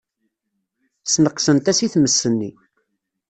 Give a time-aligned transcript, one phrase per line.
[1.05, 2.51] Sneqsent-as i tmes-nni.